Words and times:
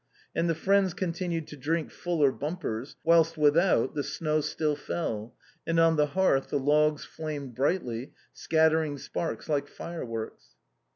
And 0.33 0.49
the 0.49 0.55
friends 0.55 0.95
continued 0.95 1.45
to 1.49 1.55
drink 1.55 1.91
fuller 1.91 2.31
bumpers, 2.31 2.95
whilst 3.03 3.37
without 3.37 3.93
the 3.93 4.01
snow 4.03 4.41
still 4.41 4.75
fell, 4.75 5.35
and 5.67 5.79
on 5.79 5.95
the 5.95 6.07
hearth 6.17 6.49
the 6.49 6.57
logs 6.57 7.05
flamed 7.05 7.53
brightly, 7.53 8.13
scattering 8.33 8.97
sparks 8.97 9.47
like 9.47 9.67
fireworks. 9.67 10.55